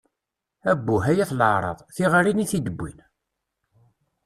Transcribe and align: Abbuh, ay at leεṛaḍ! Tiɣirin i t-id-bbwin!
Abbuh, 0.71 1.03
ay 1.11 1.19
at 1.23 1.31
leεṛaḍ! 1.39 1.79
Tiɣirin 1.95 2.43
i 2.43 2.45
t-id-bbwin! 2.49 2.99